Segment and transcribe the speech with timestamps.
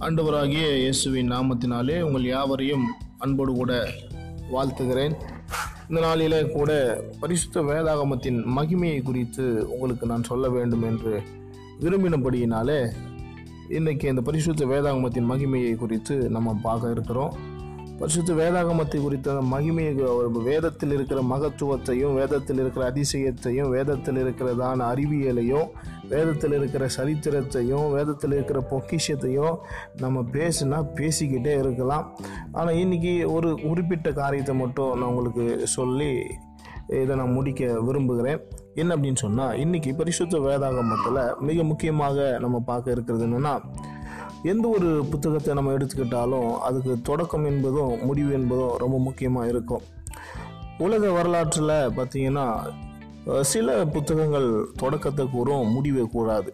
[0.00, 2.82] ஆண்டவராகிய இயேசுவின் நாமத்தினாலே உங்கள் யாவரையும்
[3.18, 3.72] அன்போடு கூட
[4.52, 5.14] வாழ்த்துகிறேன்.
[5.88, 6.70] இந்த நாளிலே கூட
[7.20, 11.22] பரிசுத்த வேதாகமத்தின் மகிமையை குறித்து உங்களுக்கு நான் சொல்ல வேண்டும் என்று
[11.80, 12.92] விரும்பினபடியினாலே
[13.68, 17.32] இன்னைக்கு இந்த பரிசுத்த வேதாகமத்தின் மகிமையை குறித்து நம்ம பார்க்க இருக்கிறோம்.
[18.00, 19.92] பரிசுத்த வேதாகமத்தை குறித்த அந்த மகிமையை
[20.48, 25.68] வேதத்தில் இருக்கிற மகத்துவத்தையும் வேதத்தில் இருக்கிற அதிசயத்தையும் வேதத்தில் இருக்கிறதான அறிவியலையும்
[26.12, 29.56] வேதத்தில் இருக்கிற சரித்திரத்தையும் வேதத்தில் இருக்கிற பொக்கிஷத்தையும்
[30.02, 32.04] நம்ம பேசினா பேசிக்கிட்டே இருக்கலாம்.
[32.52, 36.12] ஆனால் இன்றைக்கி ஒரு குறிப்பிட்ட காரியத்தை மட்டும் நான் உங்களுக்கு சொல்லி
[37.02, 38.40] இதை நான் முடிக்க விரும்புகிறேன்.
[38.80, 43.54] என்ன அப்படின்னு சொன்னால் இன்னைக்கு பரிசுத்த வேதாகமத்தில் மிக முக்கியமாக நம்ம பார்க்க இருக்கிறது என்னென்னா
[44.52, 49.84] எந்த ஒரு புத்தகத்தை நம்ம எடுத்துக்கிட்டாலும் அதுக்கு தொடக்கம் என்பதும் முடிவு என்பதும் ரொம்ப முக்கியமாக இருக்கும்.
[50.84, 52.46] உலக வரலாற்றில் பார்த்தீங்கன்னா
[53.52, 54.48] சில புத்தகங்கள்
[54.82, 56.50] தொடக்கத்தை கூறும் முடிவே கூறாது.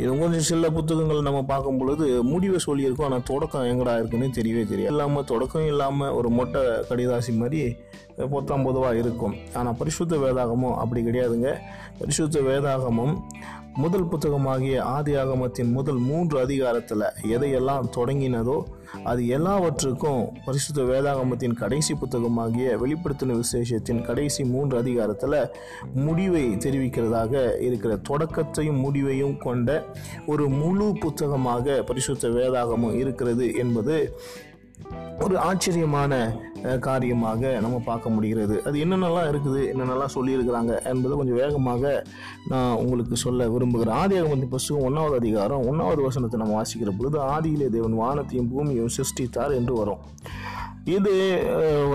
[0.00, 4.90] இது கொஞ்சம் சில புத்தகங்கள் நம்ம பார்க்கும் பொழுது முடிவை சொல்லியிருக்கோம் ஆனால் தொடக்கம் எங்கடா இருக்குன்னு தெரியவே தெரியும்
[4.92, 7.62] இல்லாமல் தொடக்கம் இல்லாமல் ஒரு மொட்டை கடிதாசி மாதிரி
[8.34, 9.34] பொத்தாம் பொதுவாக இருக்கும்.
[9.58, 11.50] ஆனால் பரிசுத்த வேதாகமும் அப்படி கிடையாதுங்க.
[12.00, 13.14] பரிசுத்த வேதாகமும்
[13.78, 18.56] முதல் புத்தகமாகிய ஆதி ஆகமத்தின் முதல் மூன்று அதிகாரத்தில் எதையெல்லாம் தொடங்கினதோ
[19.04, 25.38] அது எல்லாவற்றுக்கும் பரிசுத்த வேதாகமத்தின் கடைசி புத்தகமாகிய வெளிப்படுத்தின விசேஷத்தின் கடைசி மூன்று அதிகாரத்தில்
[26.00, 29.78] முடிவை தெரிவிக்கிறதாக இருக்கிற தொடக்கத்தையும் முடிவையும் கொண்ட
[30.26, 33.98] ஒரு முழு புத்தகமாக பரிசுத்த வேதாகமம் இருக்கிறது என்பது
[35.24, 36.12] ஒரு ஆச்சரியமான
[36.86, 38.54] காரியமாக நம்ம பார்க்க முடிகிறது.
[38.68, 41.92] அது என்னென்னலாம் இருக்குது என்னென்னலாம் சொல்லியிருக்கிறாங்க என்பதை கொஞ்சம் வேகமாக
[42.52, 43.96] நான் உங்களுக்கு சொல்ல விரும்புகிறேன்.
[44.02, 49.54] ஆதி ஆகமத்தின் புஸ்தகம் ஒன்றாவது அதிகாரம் ஒன்றாவது வசனத்தை நம்ம வாசிக்கிற பொழுது ஆதியிலே தேவன் வானத்தையும் பூமியையும் சிருஷ்டித்தார்
[49.60, 50.02] என்று வரும்.
[50.96, 51.12] இது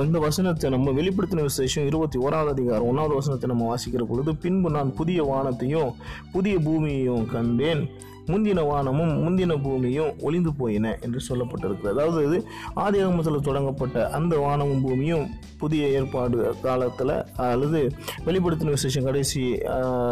[0.06, 4.92] இந்த வசனத்தை நம்ம வெளிப்படுத்தின விசேஷம் இருபத்தி ஓராவது அதிகாரம் ஒன்றாவது வசனத்தை நம்ம வாசிக்கிற பொழுது பின்பு நான்
[5.00, 5.92] புதிய வானத்தையும்
[6.34, 7.84] புதிய பூமியையும் கண்டேன்.
[8.32, 11.94] முந்தின வானமும் முந்தின பூமியும் ஒளிந்து போயின என்று சொல்லப்பட்டிருக்கிறது.
[11.96, 12.38] அதாவது இது
[12.74, 15.26] ஆதி ஆகமத்தில் தொடங்கப்பட்ட அந்த வானமும் பூமியும்
[15.58, 17.14] புதிய ஏற்பாடு காலத்தில்
[17.50, 17.82] அல்லது
[18.26, 19.44] வெளிப்படுத்தின விசேஷம் கடைசி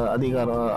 [0.07, 0.67] அதிகாரம்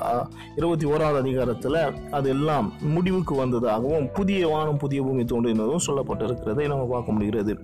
[0.56, 1.80] இருபத்தி ஓராவது அதிகாரத்தில்
[2.10, 7.54] அது எல்லாம் முடிவுக்கு வந்ததாகவும் புதிய வானம் புதிய பூமி தோன்றினதும் சொல்லப்பட்டிருக்கிறதை நம்ம பார்க்க முடிகிறது.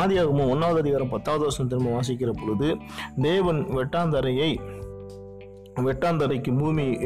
[0.00, 2.68] ஆதியாகமும் ஒன்றாவது அதிகாரம் பத்தாவது வருஷம் திரும்ப வாசிக்கிற பொழுது
[3.22, 4.50] தேவன் வெட்டாந்தரையை
[5.86, 6.98] வெட்டாந்தரைக்கு பூமி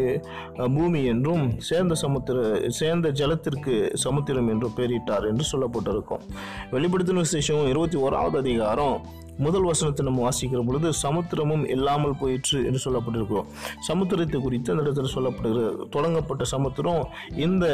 [0.75, 6.23] பூமி என்றும் சேர்ந்த சமுத்திர சேர்ந்த ஜலத்திற்கு சமுத்திரம் என்றும் பெயரிட்டார் என்று சொல்லப்பட்டிருக்கும்.
[6.71, 9.07] வெளிப்படுத்தின விசேஷம் இருபத்தி ஓராவது அதிகாரம்.
[9.39, 13.49] முதல் வசனத்தை நம்ம வாசிக்கிற பொழுது சமுத்திரமும் இல்லாமல் போயிற்று என்று சொல்லப்பட்டிருக்கிறோம்.
[13.89, 15.89] சமுத்திரத்தை குறித்து அந்த இடத்துல சொல்லப்படுகிறது.
[15.89, 17.67] தொடங்கப்பட்ட சமுத்திரம் இந்த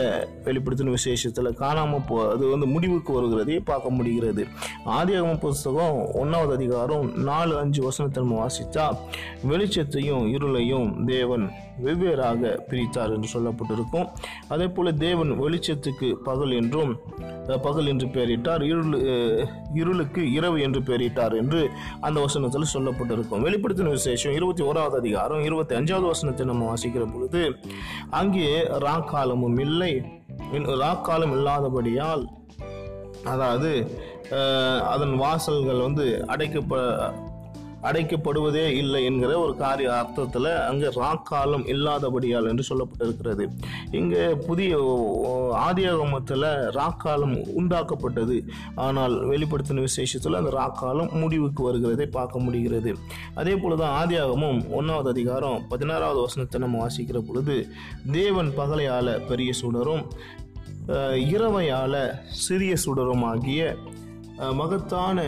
[0.45, 4.47] வெளிப்படுத்தின விசேஷத்தில் காணாமல் போ அது வந்து முடிவுக்கு வருகிறதே பார்க்க முடிகிறது.
[4.87, 8.97] ஆதியாகம புஸ்தகம் ஒன்றாவது அதிகாரம் நாலு அஞ்சு வசனத்தை நம்ம வாசித்தா
[9.45, 11.51] வெளிச்சத்தையும் இருளையும் தேவன்
[11.87, 14.07] வெவ்வேறாக பிரித்தார் என்று சொல்லப்பட்டிருக்கும்.
[14.55, 16.93] அதே போல தேவன் வெளிச்சத்துக்கு பகல் என்றும்
[17.67, 18.97] பகல் என்று பெயரிட்டார் இருள்
[19.81, 21.61] இருளுக்கு இரவு என்று பெயரிட்டார் என்று
[22.07, 23.45] அந்த வசனத்தில் சொல்லப்பட்டிருக்கும்.
[23.47, 27.43] வெளிப்படுத்தின விசேஷம் இருபத்தி ஓராவது அதிகாரம் இருபத்தி அஞ்சாவது வசனத்தை நம்ம வாசிக்கிற பொழுது
[28.21, 28.51] அங்கே
[28.87, 29.93] ராக்காலமும் இல்லை.
[30.85, 32.25] ராக்காலம் இல்லாதபடியால்
[33.33, 33.71] அதாவது
[34.93, 36.77] அதன் வாசல்கள் வந்து அடைக்கப்ப
[37.87, 43.45] அடைக்கப்படுவதே இல்லை என்கிற ஒரு காரிய அர்த்தத்தில் அங்கே ராக்காலம் இல்லாதபடியால் என்று சொல்லப்பட்டிருக்கிறது.
[43.91, 44.79] இங்கே புதிய
[45.69, 48.39] ஆதியாகமத்தில் ராக்காலம் உண்டாக்கப்பட்டது.
[48.87, 52.93] ஆனால் வெளிப்படுத்தின விசேஷத்தில் அந்த ராக்காலம் முடிவுக்கு வருகிறதை பார்க்க முடிகிறது.
[53.35, 57.57] அதே போல தான் ஆதியாகமும் ஒன்றாவது அதிகாரம் பதினாறாவது வசனத்தை நம்ம வாசிக்கிற பொழுது
[58.13, 60.05] தேவன் பகலையால பெரிய சுடரும்
[61.33, 61.95] இரவையால
[62.45, 63.63] சிறிய சுடரும் ஆகிய
[64.61, 65.19] மகத்தான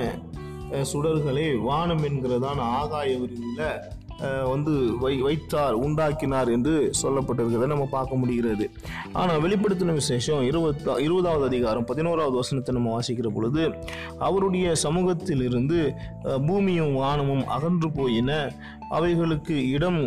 [0.90, 3.64] சுடர்களை வானம் என்கிறதான ஆகாய விரிவில்
[4.50, 4.72] வந்து
[5.02, 6.72] வை வைத்தார் உண்டாக்கினார் என்று
[7.02, 8.64] சொல்லப்பட்டிருக்கிறதை நம்ம பார்க்க முடிகிறது.
[9.12, 13.62] ஆனால் வெளிப்படுத்தின விசேஷம் இருபத்தா இருபதாவது அதிகாரம் பதினோராவது வசனத்தை நம்ம வாசிக்கிற பொழுது
[14.18, 15.78] அவருடைய சமூகத்திலிருந்து
[16.48, 18.32] பூமியும் வானமும் அகன்று போயின
[18.98, 20.02] அவைகளுக்கு இடம்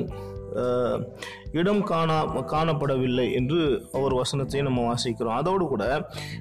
[1.59, 2.17] இடம் காணா
[2.53, 3.59] காணப்படவில்லை என்று
[3.97, 5.39] அவர் வசனத்தை நம்ம வாசிக்கிறோம்.
[5.41, 5.83] அதோடு கூட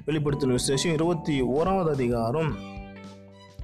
[0.07, 2.51] வெளிப்படுத்தின விசேஷம் இருபத்தி ஓராவது அதிகாரம்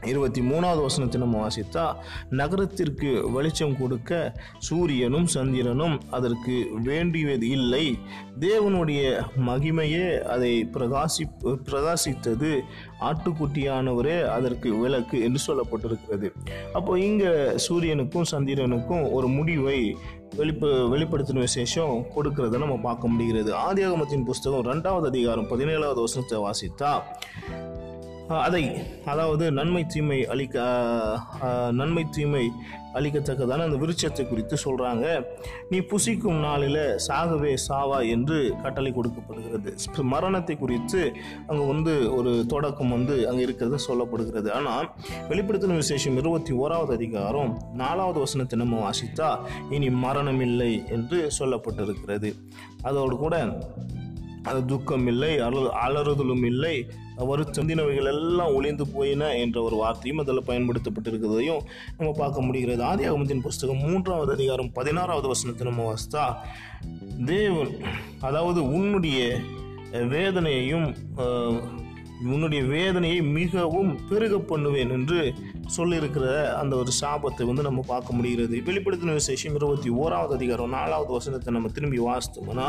[0.05, 1.95] இருபத்தி மூணாவது வசனத்தை நம்ம வாசித்தா
[2.29, 4.11] நகரத்திற்கு வெளிச்சம் கொடுக்க
[4.57, 7.97] சூரியனும் சந்திரனும் அதற்கு வேண்டியது இல்லை.
[8.39, 9.01] தேவனுடைய
[9.47, 12.59] மகிமையே அதை பிரகாசி பிரகாசித்தது.
[12.99, 16.29] ஆட்டுக்குட்டியானவரே அதற்கு விளக்கு என்று சொல்லப்பட்டிருக்கிறது.
[16.73, 17.33] அப்போ இங்கே
[17.67, 19.97] சூரியனுக்கும் சந்திரனுக்கும் ஒரு முடிவை
[20.35, 23.55] வெளிப்ப வெளிப்படுத்தின விசேஷம் கொடுக்கிறத நம்ம பார்க்க முடிகிறது.
[23.55, 26.91] ஆதியாகமத்தின் புஸ்தகம் ரெண்டாவது அதிகாரம் பதினேழாவது வசனத்தை வாசித்தா
[28.45, 28.63] அதை
[29.11, 30.57] அதாவது நன்மை தீமை அளிக்க
[31.79, 32.43] நன்மை தீமை
[32.97, 35.05] அளிக்கத்தக்கதான அந்த விருட்சத்தை குறித்து சொல்கிறாங்க
[35.71, 39.71] நீ புசிக்கும் நாளில் சாகவே சாவா என்று கட்டளை கொடுக்கப்படுகிறது.
[40.13, 41.01] மரணத்தை குறித்து
[41.49, 44.51] அங்கே வந்து ஒரு தொடக்கம் வந்து அங்கே இருக்கிறது சொல்லப்படுகிறது.
[44.59, 44.87] ஆனால்
[45.29, 47.53] வெளிப்படுத்தின விசேஷம் இருபத்தி ஓராவது அதிகாரம்
[47.83, 49.29] நாலாவது வசனத்தை நம்ம வாசித்தா
[49.77, 52.31] இனி மரணம் இல்லை என்று சொல்லப்பட்டிருக்கிறது.
[52.89, 53.35] அதோடு கூட
[54.43, 56.87] அது துக்கம் இல்லை அலறு அலறுதலும் இல்லை
[57.17, 61.61] வருத்தந்தினவைகள் எல்லாம் ஒளிந்து போயின என்ற ஒரு வார்த்தையும் அதில் பயன்படுத்தப்பட்டிருக்கிறதையும்
[61.97, 62.83] நம்ம பார்க்க முடிகிறது.
[62.83, 66.35] ஆதி ஆதியாகமத்தின் புஸ்தகம் மூன்றாவது அதிகாரம் பதினாறாவது வசனத்தை நம்ம வாசித்தா
[67.25, 67.69] தேவன்
[68.19, 69.39] அதாவது உன்னுடைய
[69.91, 70.95] வேதனையையும்
[72.23, 75.35] உன்னுடைய வேதனையை மிகவும் பெருக பண்ணுவேன் என்று
[75.77, 76.25] சொல்லியிருக்கிற
[76.61, 78.55] அந்த ஒரு சாபத்தை வந்து நம்ம பார்க்க முடிகிறது.
[78.67, 82.67] வெளிப்படுத்தின விசேஷம் இருபத்தி ஓராவது அதிகாரம் நாலாவது வசனத்தை நம்ம திரும்பி வாசித்தோம்னா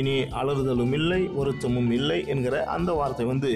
[0.00, 3.50] இனி அலறுதலும் இல்லை வருத்தமும் இல்லை என்கிற அந்த வார்த்தை வந்து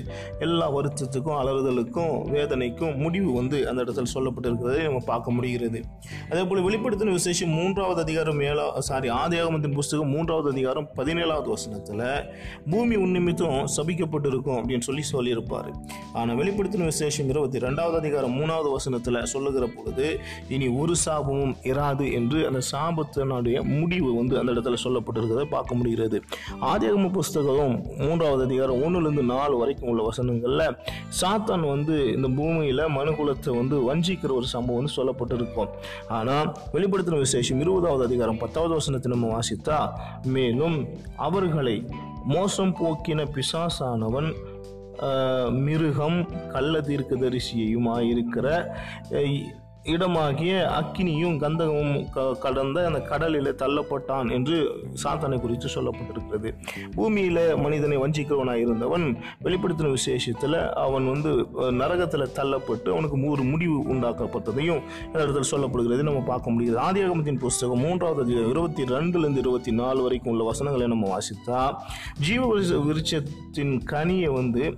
[0.46, 5.81] எல்லா வருத்தத்துக்கும் அலறுதலுக்கும் வேதனைக்கும் முடிவு வந்து அந்த இடத்துல சொல்லப்பட்டிருக்கிறதை நம்ம பார்க்க முடிகிறது.
[6.31, 12.05] அதே போல் வெளிப்படுத்தின விசேஷம் மூன்றாவது அதிகாரம் ஏழா சாரி ஆதியாகமத்தின் புஸ்தகம் மூன்றாவது அதிகாரம் பதினேழாவது வசனத்தில்
[12.70, 15.70] பூமி உன்னிமித்தம் சபிக்கப்பட்டிருக்கும் அப்படின்னு சொல்லி சொல்லியிருப்பார்.
[16.12, 20.06] ஆனால் வெளிப்படுத்தின விசேஷம் இருபத்தி ரெண்டாவது அதிகாரம் மூணாவது வசனத்தில் சொல்லுகிற பொழுது
[20.54, 26.19] இனி ஒரு சாபமும் இராது என்று அந்த சாபத்தினுடைய முடிவு வந்து அந்த இடத்துல சொல்லப்பட்டிருக்கிறத பார்க்க முடிகிறது.
[26.70, 30.76] ஆதிகம புஸ்தகம் மூன்றாவது அதிகாரம் ஒன்றுலேருந்து நாலு வரைக்கும் உள்ள வசனங்களில்
[31.20, 35.70] சாத்தான் வந்து இந்த பூமியில் மனுகுலத்தை வந்து வஞ்சிக்கிற ஒரு சம்பவம் வந்து சொல்லப்பட்டிருக்கும்.
[36.19, 39.78] ஆனால் வெளிப்படுத்தின விசேஷம் இருபதாவது அதிகாரம் பத்தாவது வசனத்தை நம்ம வாசித்தா
[40.36, 40.78] மேலும்
[41.28, 41.76] அவர்களை
[42.34, 44.28] மோசம் போக்கின பிசாசானவன்
[45.50, 46.18] மிருகம்
[46.48, 48.46] கள்ள தீர்க்கதரிசியுமாயிருக்கிற
[49.84, 54.70] இடமாகிய அக்கினியும் கந்தகமும் க- கடந்த அந்த கடலில் தள்ளப்பட்டான் என்று
[55.05, 56.55] சாத்தானை குறித்து சொல்லப்பட்டிருக்கிறது.
[56.96, 64.82] பூமியில மனிதனை வஞ்சிக்கிறவனாக இருந்தவன் வெளிப்படுத்தின விசேஷத்தில் அவன் வந்து நரகத்தில் தள்ளப்பட்டு அவனுக்கு ஒரு முடிவு உண்டாக்கப்பட்டதையும்
[65.12, 66.02] இடத்துல சொல்லப்படுகிறது.
[66.02, 66.76] நம்ம பார்க்க முடியுது.
[66.90, 71.75] ஆதியாகமத்தின் புஸ்தகம் மூன்றாவது அதிகாரம் இருபத்தி ரெண்டுலேருந்து இருபத்தி நாலு வரைக்கும் உள்ள வசனங்களை நம்ம வாசித்தா
[72.20, 72.46] ஜீவ
[72.81, 74.76] விருட்சத்தின் கனியை வந்து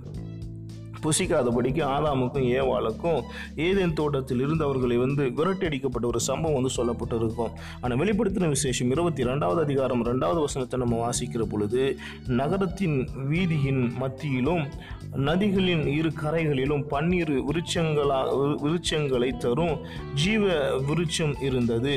[1.05, 3.21] புசிக்காதபடிக்கு ஆதாமுக்கும் ஏவாளுக்கும்
[3.67, 7.51] ஏதேன் தோட்டத்தில் இருந்து அவர்களை வந்து விரட்டடிக்கப்பட்ட ஒரு சம்பவம் வந்து சொல்லப்பட்டிருக்கும்.
[7.81, 11.83] ஆனால் வெளிப்படுத்தின விசேஷம் இருபத்தி ரெண்டாவது அதிகாரம் ரெண்டாவது வசனத்தை நம்ம வாசிக்கிற பொழுது
[12.41, 12.97] நகரத்தின்
[13.31, 14.65] வீதியின் மத்தியிலும்
[15.27, 18.19] நதிகளின் இரு கரைகளிலும் பன்னீர் விருட்சங்களா
[18.63, 19.75] விருட்சங்களை தரும்
[20.23, 20.53] ஜீவ
[20.89, 21.93] விருட்சம் இருந்தது.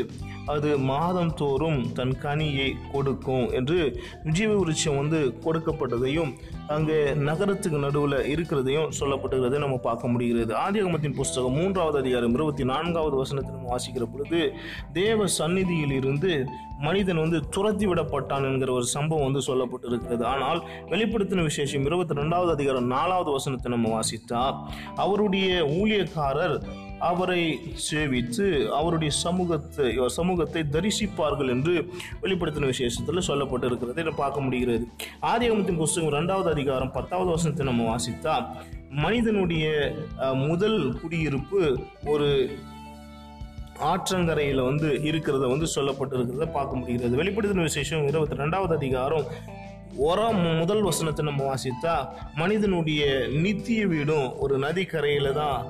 [0.55, 3.79] அது மாதந்தோறும் தன் கனியை கொடுக்கும் என்று
[4.37, 6.33] ஜீவ விருட்சம் வந்து கொடுக்கப்பட்டதையும்
[6.75, 6.99] அங்கே
[7.29, 10.53] நகரத்துக்கு நடுவில் இருக்கிறதையும் சொல்லப்பட்டுகிறதை நம்ம பார்க்க முடிகிறது.
[10.65, 14.41] ஆதிகமத்தின் புஸ்தகம் மூன்றாவது அதிகாரம் இருபத்தி நான்காவது வசனத்தை நம்ம வாசிக்கிற பொழுது
[14.93, 16.33] தேவ சந்நிதியில் இருந்து
[16.81, 20.25] மனிதன் வந்து துரத்தி விடப்பட்டான் என்கிற ஒரு சம்பவம் வந்து சொல்லப்பட்டிருக்கிறது.
[20.33, 20.61] ஆனால்
[20.93, 24.43] வெளிப்படுத்தின விசேஷம் இருபத்தி ரெண்டாவது அதிகாரம் நாலாவது வசனத்தை நம்ம வாசித்தா
[25.05, 25.49] அவருடைய
[25.79, 26.59] ஊழியக்காரர்
[27.11, 27.43] அவரை
[27.89, 28.47] சேவித்து
[28.79, 29.87] அவருடைய சமூகத்தை
[30.19, 31.75] சமூகத்தை தரிசிப்பார்கள் என்று
[32.23, 34.85] வெளிப்படுத்தின விசேஷத்தில் சொல்லப்பட்டு இருக்கிறதை பார்க்க முடிகிறது.
[35.33, 38.47] ஆதியாகமத்தின் புஸ்தகம் இரண்டாவது அதிகாரம் பத்தாவது வசனத்தை நம்ம வாசித்தால்
[39.05, 39.67] மனிதனுடைய
[40.49, 41.63] முதல் குடியிருப்பு
[42.07, 42.29] ஒரு
[43.93, 47.19] ஆற்றங்கரையில் வந்து இருக்கிறத வந்து சொல்லப்பட்டிருக்கிறத பார்க்க முடிகிறது.
[47.21, 49.27] வெளிப்படுத்தின விசேஷம் இருபத்தி ரெண்டாவது அதிகாரம்
[50.07, 51.95] ஒராம் முதல் வசனத்தை நம்ம வாசித்தா
[52.37, 53.03] மனிதனுடைய
[53.45, 55.61] நித்திய வீடும் ஒரு நதிக்கரையில தான்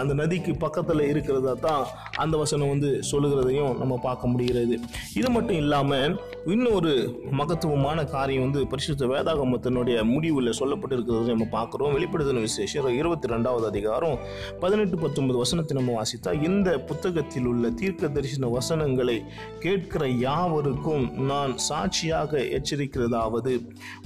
[0.00, 1.84] அந்த நதிக்கு பக்கத்தில் இருக்கிறதா தான்
[2.16, 4.74] அந்த வசனம் வந்து சொல்லுகிறதையும் நம்ம பார்க்க முடிகிறது.
[5.14, 6.92] இது மட்டும் இல்லாமல் இன்னொரு
[7.30, 11.94] மகத்துவமான காரியம் வந்து பரிசுத்த வேதாகமத்தினுடைய முடிவில் சொல்லப்பட்டிருக்கிறது நம்ம பார்க்குறோம்.
[11.96, 14.18] வெளிப்படுத்தின விசேஷம் இருபத்தி ரெண்டாவது அதிகாரம்
[14.60, 19.22] பதினெட்டு பத்தொன்பது வசனத்தை நம்ம வாசித்தா இந்த புத்தகத்தில் உள்ள தீர்க்க தரிசன வசனங்களை
[19.60, 23.54] கேட்கிற யாவருக்கும் நான் சாட்சியாக எச்சரிக்கிறதாவது?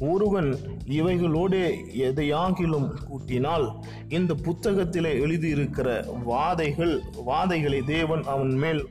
[0.00, 0.50] ஒருவன்
[0.86, 1.60] இவைகளோடு
[2.08, 3.66] எதையாகிலும் கூட்டினால்
[4.08, 5.88] இந்த புத்தகத்திலே எழுதியிருக்கிற
[6.24, 8.88] வாதைகள் வாதைகளை தேவன் அவன் மேல்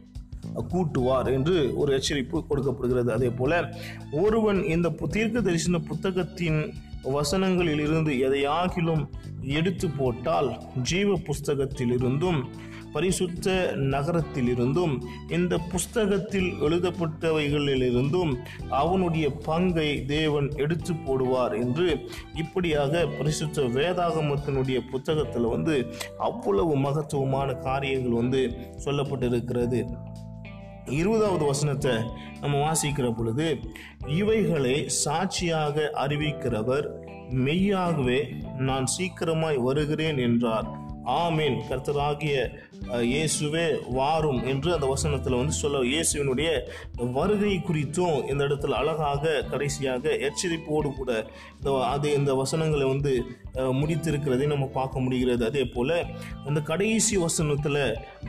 [0.74, 3.12] கூட்டுவார் என்று ஒரு எச்சரிப்பு கொடுக்கப்படுகிறது.
[3.12, 3.74] அதே போல
[4.12, 9.08] ஒருவன் இந்த தீர்க்க தரிசன புத்தகத்தின் வசனங்களிலிருந்து எதையாகிலும்
[9.41, 12.46] எடுத்து போட்டால் ஜீவ புஸ்தகத்திலிருந்தும்
[12.91, 18.38] பரிசுத்த நகரத்திலிருந்தும் இந்த புஸ்தகத்தில் எழுதப்பட்டவைகளிலிருந்தும்
[18.70, 28.58] அவனுடைய பங்கை தேவன் எடுத்து போடுவார் என்று இப்படியாக பரிசுத்த வேதாகமத்தினுடைய புத்தகத்தில் வந்து அவ்வளவு மகத்துவமான காரியங்கள் வந்து
[28.86, 29.82] சொல்லப்பட்டிருக்கிறது.
[30.86, 31.91] இருபதாவது வசனத்தை
[32.41, 33.59] நம்ம வாசிக்கிற பொழுது
[34.07, 36.88] இவைகளை சாட்சியாக அறிவிக்கிறவர்
[37.29, 40.88] மெய்யாகவே நான் சீக்கிரமாய் வருகிறேன் என்றார்.
[41.05, 41.59] ஆமேன்.
[41.69, 42.57] கர்த்தராகிய
[42.88, 43.65] இயேசுவே
[43.98, 46.50] வாரும் என்று அந்த வசனத்தில் வந்து சொல்ல இயேசுவினுடைய
[47.17, 51.12] வருகை குறித்தும் இந்த இடத்துல அழகாக கடைசியாக எச்சரிப்போடு கூட
[51.59, 53.13] இந்த அது இந்த வசனங்களை வந்து
[53.79, 55.43] முடித்திருக்கிறதை நம்ம பார்க்க முடிகிறது.
[55.45, 56.05] அதே போல
[56.48, 57.79] அந்த கடைசி வசனத்தில்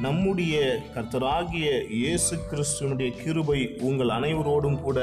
[0.07, 0.55] நம்முடைய
[0.95, 1.67] கர்த்தராகிய
[1.99, 4.99] இயேசு கிறிஸ்துவனுடைய கிருபை உங்கள் அனைவரோடும் கூட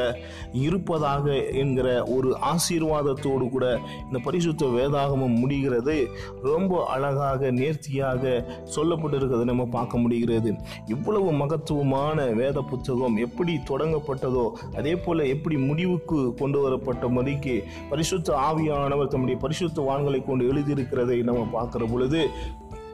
[0.66, 3.68] இருப்பதாக என்கிற ஒரு ஆசீர்வாதத்தோடு கூட
[4.08, 5.98] இந்த பரிசுத்த வேதாகமம் முடிகிறது.
[6.52, 8.44] ரொம்ப அழகாக நேர்த்தியாக
[8.76, 9.37] சொல்லப்பட்டிருக்கிறது.
[9.44, 10.56] நம்ம பார்க்க முடிகிறது.
[10.86, 19.08] இவ்வளவு மகத்துவமான வேத புத்தகம் எப்படி தொடங்கப்பட்டதோ அதே போல எப்படி முடிவுக்கு கொண்டு வரப்பட்ட மதிக்கு பரிசுத்த ஆவியானவர்
[19.08, 22.28] தம்முடைய பரிசுத்த வான்களை கொண்டு எழுதியிருக்கிறதை நம்ம பார்க்கிற பொழுது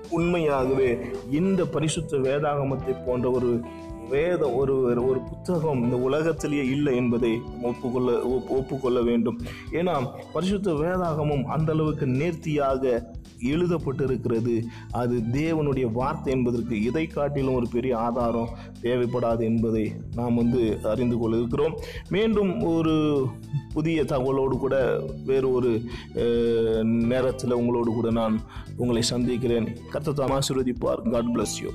[0.10, 0.98] உண்மையாகவே
[1.30, 3.62] இந்த பரிசுத்த வேதாகமத்தை போன்ற ஒரு
[4.10, 9.42] வேத ஒரு ஒரு புத்தகம் இந்த உலகத்திலேயே இல்லை என்பதை ஒப்புக்கொள்ள ஒப்பு- ஒப்புக்கொள்ள வேண்டும்.
[9.72, 13.12] ஏன்னா பரிசுத்த வேதாகமும் அந்த அளவுக்கு நேர்த்தியாக
[13.44, 14.64] எழுதப்பட்டிருக்கிறது.
[14.92, 18.50] அது தேவனுடைய வார்த்தை என்பதற்கு இதை காட்டிலும் ஒரு பெரிய ஆதாரம்
[18.82, 21.80] தேவைப்படாது என்பதை நாம் வந்து அறிந்து கொள்ள இருக்கிறோம்
[22.10, 23.26] மீண்டும் ஒரு
[23.74, 25.82] புதிய தகவலோடு கூட வேறு ஒரு
[26.84, 28.42] நேரத்தில் உங்களோடு கூட நான்
[28.78, 29.78] உங்களை சந்திக்கிறேன்.
[29.94, 31.10] கர்த்தத்தாம் ஆசீர்வதிப்பார்.
[31.12, 31.70] God bless you